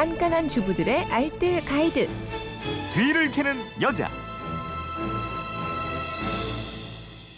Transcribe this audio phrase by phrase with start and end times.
[0.00, 2.08] 깐깐한 주부들의 알뜰 가이드.
[2.90, 4.08] 뒤를 캐는 여자.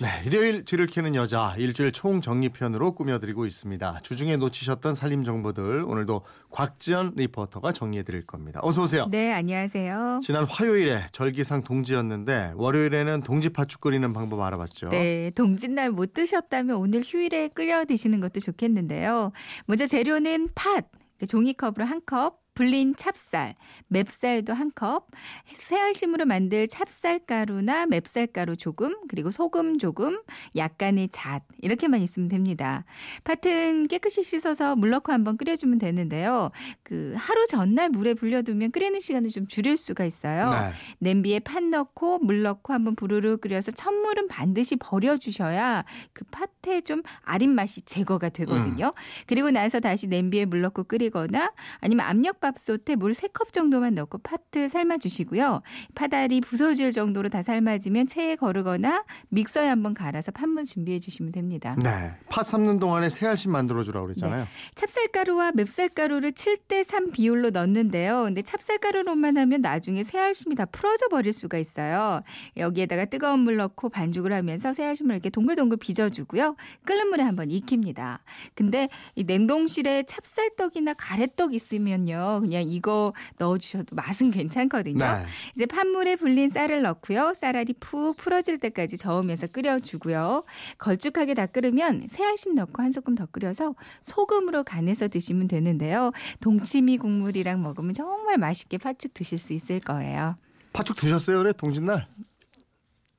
[0.01, 3.99] 네, 일요일 뒤를 캐는 여자 일주일 총정리편으로 꾸며드리고 있습니다.
[4.05, 8.61] 주중에 놓치셨던 살림 정보들 오늘도 곽지연 리포터가 정리해드릴 겁니다.
[8.63, 9.09] 어서 오세요.
[9.11, 10.21] 네, 안녕하세요.
[10.23, 14.91] 지난 화요일에 절기상 동지였는데 월요일에는 동지 팥죽 끓이는 방법 알아봤죠.
[14.91, 19.33] 네, 동짓날 못 드셨다면 오늘 휴일에 끓여 드시는 것도 좋겠는데요.
[19.67, 20.89] 먼저 재료는 팥,
[21.27, 23.55] 종이컵으로 한 컵, 불린 찹쌀,
[23.89, 25.09] 맵쌀도 한 컵,
[25.47, 30.21] 새알심으로 만들 찹쌀가루나 맵쌀가루 조금, 그리고 소금 조금,
[30.57, 32.85] 약간의 잣 이렇게만 있으면 됩니다.
[33.25, 36.51] 팥은 깨끗이 씻어서 물 넣고 한번 끓여주면 되는데요.
[36.83, 40.51] 그 하루 전날 물에 불려두면 끓이는 시간을 좀 줄일 수가 있어요.
[40.51, 40.73] 네.
[40.99, 47.55] 냄비에 팥 넣고 물 넣고 한번 부르르 끓여서 첫물은 반드시 버려주셔야 그 팥의 좀 아린
[47.55, 48.93] 맛이 제거가 되거든요.
[49.27, 54.69] 그리고 나서 다시 냄비에 물 넣고 끓이거나 아니면 압력 밥솥에 물 3컵 정도만 넣고 팥을
[54.69, 55.63] 삶아주시고요.
[55.95, 61.77] 팥알이 부서질 정도로 다 삶아지면 체에 거르거나 믹서에 한번 갈아서 팥물 준비해 주시면 됩니다.
[61.83, 64.15] 네, 팥 삶는 동안에 새알심 만들어주라고 네.
[64.15, 64.47] 그랬잖아요.
[64.75, 68.25] 찹쌀가루와 맵쌀가루를 7대 3 비율로 넣는데요.
[68.25, 72.23] 근데 찹쌀가루로만 하면 나중에 새알심이 다 풀어져 버릴 수가 있어요.
[72.57, 76.57] 여기에다가 뜨거운 물 넣고 반죽을 하면서 새알심을 이렇게 동글동글 빚어주고요.
[76.85, 78.23] 끓는 물에 한번 익힙니다.
[78.55, 82.32] 근데 이 냉동실에 찹쌀떡이나 가래떡 있으면요.
[82.41, 84.99] 그냥 이거 넣어주셔도 맛은 괜찮거든요.
[84.99, 85.27] 네.
[85.55, 87.35] 이제 판물에 불린 쌀을 넣고요.
[87.35, 90.45] 쌀알이 푹 풀어질 때까지 저으면서 끓여주고요.
[90.79, 96.13] 걸쭉하게 다 끓으면 새알심 넣고 한 소끔 더 끓여서 소금으로 간해서 드시면 되는데요.
[96.41, 100.37] 동치미 국물이랑 먹으면 정말 맛있게 팥죽 드실 수 있을 거예요.
[100.73, 102.07] 팥죽 드셨어요, 그래 동짓날?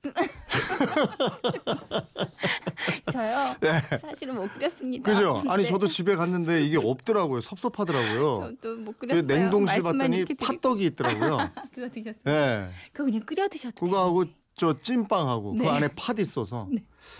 [3.13, 3.35] 저요?
[4.01, 5.11] 사실은 못 끓였습니다.
[5.11, 5.17] 네.
[5.17, 5.43] 그죠?
[5.47, 5.69] 아니 네.
[5.69, 7.41] 저도 집에 갔는데 이게 없더라고요.
[7.41, 8.55] 섭섭하더라고요.
[8.61, 9.25] 저도 못그 끓였어요.
[9.25, 10.25] 냉동실 봤더니.
[10.25, 11.37] 팥떡이 있더라고요.
[11.73, 12.21] 그거 드셨어요?
[12.27, 12.67] 예.
[12.91, 13.89] 그거 그냥 끓여 드셔도 돼요.
[13.91, 14.25] 그거 하고
[14.55, 15.65] 저 찐빵하고 네.
[15.65, 16.67] 그 안에 팥 있어서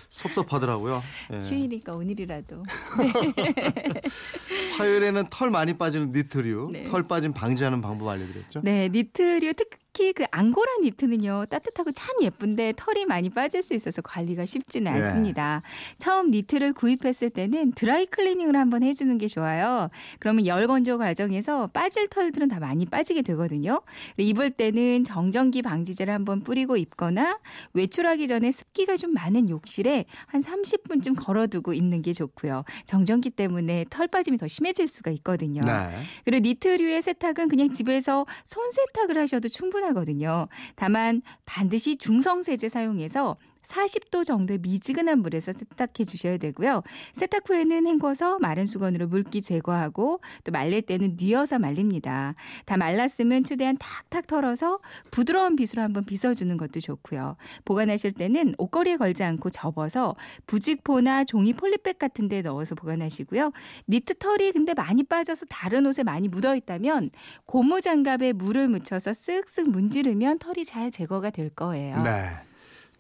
[0.09, 1.03] 섭섭하더라고요.
[1.33, 1.49] 예.
[1.49, 2.63] 휴일이니까 오늘이라도.
[4.77, 6.83] 화요일에는 털 많이 빠지는 니트류, 네.
[6.83, 8.61] 털 빠짐 방지하는 방법 알려드렸죠.
[8.63, 14.45] 네, 니트류 특히 그 앙고라 니트는요 따뜻하고 참 예쁜데 털이 많이 빠질 수 있어서 관리가
[14.45, 15.01] 쉽지는 네.
[15.01, 15.61] 않습니다.
[15.97, 19.89] 처음 니트를 구입했을 때는 드라이 클리닝을 한번 해주는 게 좋아요.
[20.19, 23.81] 그러면 열 건조 과정에서 빠질 털들은 다 많이 빠지게 되거든요.
[24.17, 27.39] 입을 때는 정전기 방지제를 한번 뿌리고 입거나
[27.73, 32.63] 외출하기 전에 습기가 좀 많은 욕실 에 한 30분쯤 걸어두고 입는 게 좋고요.
[32.85, 35.61] 정전기 때문에 털 빠짐이 더 심해질 수가 있거든요.
[35.61, 35.97] 네.
[36.25, 40.47] 그리고 니트류의 세탁은 그냥 집에서 손 세탁을 하셔도 충분하거든요.
[40.75, 46.83] 다만 반드시 중성 세제 사용해서 40도 정도의 미지근한 물에서 세탁해 주셔야 되고요.
[47.13, 52.35] 세탁 후에는 헹궈서 마른 수건으로 물기 제거하고 또 말릴 때는 뉘어서 말립니다.
[52.65, 54.79] 다 말랐으면 최대한 탁탁 털어서
[55.11, 57.37] 부드러운 빗으로 한번 빗어주는 것도 좋고요.
[57.65, 60.15] 보관하실 때는 옷걸이에 걸지 않고 접어서
[60.47, 63.51] 부직포나 종이 폴리백 같은 데 넣어서 보관하시고요.
[63.87, 67.11] 니트 털이 근데 많이 빠져서 다른 옷에 많이 묻어 있다면
[67.45, 72.01] 고무 장갑에 물을 묻혀서 쓱쓱 문지르면 털이 잘 제거가 될 거예요.
[72.03, 72.52] 네.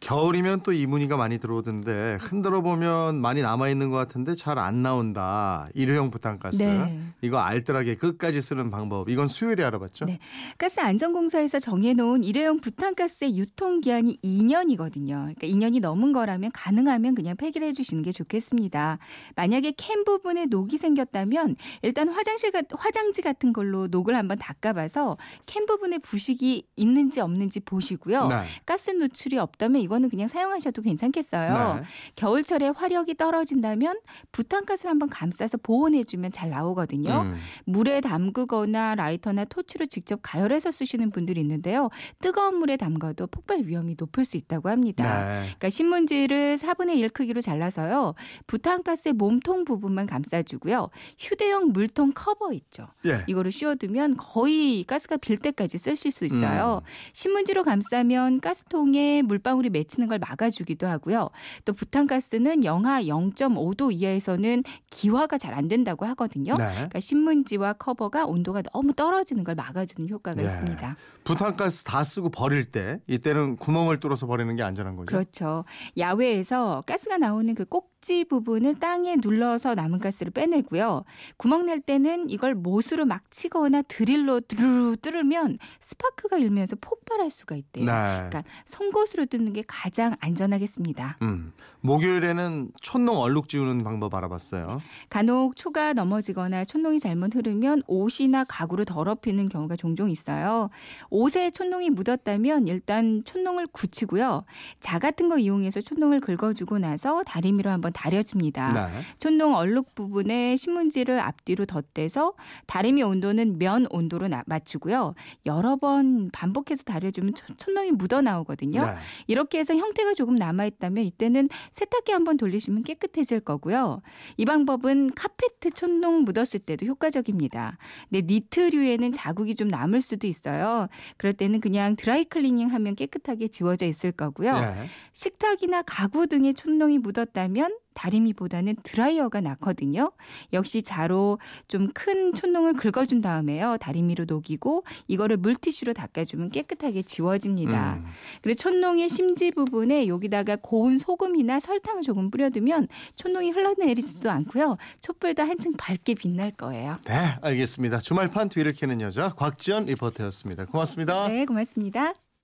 [0.03, 5.67] 겨울이면 또 이무늬가 많이 들어오던데 흔들어 보면 많이 남아 있는 것 같은데 잘 안 나온다.
[5.73, 6.61] 일회용 부탄가스.
[6.61, 6.99] 네.
[7.21, 9.09] 이거 알뜰하게 끝까지 쓰는 방법.
[9.09, 10.05] 이건 수요일에 알아봤죠.
[10.05, 10.19] 네.
[10.57, 15.33] 가스 안전공사에서 정해놓은 일회용 부탄가스의 유통 기한이 2년이거든요.
[15.35, 18.99] 그러니까 2년이 넘은 거라면 가능하면 그냥 폐기를 해주시는 게 좋겠습니다.
[19.37, 25.65] 만약에 캔 부분에 녹이 생겼다면 일단 화장실 같- 화장지 같은 걸로 녹을 한번 닦아봐서 캔
[25.65, 28.27] 부분에 부식이 있는지 없는지 보시고요.
[28.27, 28.35] 네.
[28.65, 31.75] 가스 누출이 없다면 이거 는 그냥 사용하셔도 괜찮겠어요.
[31.75, 31.83] 네.
[32.15, 33.99] 겨울철에 화력이 떨어진다면
[34.31, 37.21] 부탄가스를 한번 감싸서 보온해주면 잘 나오거든요.
[37.21, 37.35] 음.
[37.65, 41.89] 물에 담그거나 라이터나 토치로 직접 가열해서 쓰시는 분들이 있는데요.
[42.19, 45.03] 뜨거운 물에 담가도 폭발 위험이 높을 수 있다고 합니다.
[45.03, 45.41] 네.
[45.43, 48.15] 그러니까 신문지를 4분의 1 크기로 잘라서요.
[48.47, 50.89] 부탄가스의 몸통 부분만 감싸주고요.
[51.19, 52.87] 휴대용 물통 커버 있죠.
[53.05, 53.23] 예.
[53.27, 56.81] 이거를 씌워두면 거의 가스가 빌 때까지 쓰실 수 있어요.
[56.83, 56.87] 음.
[57.13, 61.29] 신문지로 감싸면 가스통에 물방울이 맺 히는 걸 막아주기도 하고요.
[61.65, 66.55] 또 부탄가스는 영하 0.5도 이하에서는 기화가 잘 안 된다고 하거든요.
[66.55, 66.71] 네.
[66.73, 70.45] 그러니까 신문지와 커버가 온도가 너무 떨어지는 걸 막아주는 효과가 예.
[70.45, 70.97] 있습니다.
[71.23, 75.05] 부탄가스 다 쓰고 버릴 때 이때는 구멍을 뚫어서 버리는 게 안전한 거죠.
[75.05, 75.63] 그렇죠.
[75.97, 81.05] 야외에서 가스가 나오는 그 꼭 꼭지 부분을 땅에 눌러서 남은 가스를 빼내고요.
[81.37, 87.85] 구멍 낼 때는 이걸 못으로 막 치거나 드릴로 드르르 뚫으면 스파크가 일면서 폭발할 수가 있대요.
[87.85, 87.91] 네.
[87.91, 91.17] 그러니까 송곳으로 뚫는 게 가장 안전하겠습니다.
[91.21, 91.53] 음.
[91.79, 94.81] 목요일에는 촌농 얼룩 지우는 방법 알아봤어요.
[95.09, 100.69] 간혹 초가 넘어지거나 촌농이 잘못 흐르면 옷이나 가구를 더럽히는 경우가 종종 있어요.
[101.09, 104.45] 옷에 촌농이 묻었다면 일단 촌농을 굳히고요.
[104.79, 108.73] 자 같은 거 이용해서 촌농을 긁어주고 나서 다리미로 한번 다려줍니다.
[108.89, 109.01] 네.
[109.19, 112.33] 촌농 얼룩 부분에 신문지를 앞뒤로 덧대서
[112.67, 115.13] 다리미 온도는 면 온도로 나- 맞추고요.
[115.45, 118.81] 여러 번 반복해서 다려주면 촌- 촌농이 묻어 나오거든요.
[118.85, 118.93] 네.
[119.27, 124.01] 이렇게 해서 형태가 조금 남아 있다면 이때는 세탁기 한번 돌리시면 깨끗해질 거고요.
[124.37, 127.77] 이 방법은 카페트 촌농 묻었을 때도 효과적입니다.
[128.09, 130.87] 근데 니트류에는 자국이 좀 남을 수도 있어요.
[131.17, 134.59] 그럴 때는 그냥 드라이 클리닝 하면 깨끗하게 지워져 있을 거고요.
[134.59, 134.87] 네.
[135.13, 140.11] 식탁이나 가구 등에 촛농이 묻었다면 다리미보다는 드라이어가 낫거든요.
[140.51, 143.77] 역시 자로 좀 큰 촛농을 긁어준 다음에요.
[143.79, 147.95] 다리미로 녹이고 이거를 물티슈로 닦아주면 깨끗하게 지워집니다.
[147.95, 148.05] 음.
[148.41, 154.77] 그리고 촛농의 심지 부분에 여기다가 고운 소금이나 설탕을 조금 뿌려두면 촌농이 흘러내리지도 않고요.
[154.99, 156.97] 촛불도 한층 밝게 빛날 거예요.
[157.05, 157.99] 네, 알겠습니다.
[157.99, 160.65] 주말판 뒤를 캐는 여자 곽지연 리포터였습니다.
[160.65, 161.27] 고맙습니다.
[161.27, 162.22] 네, 고맙습니다.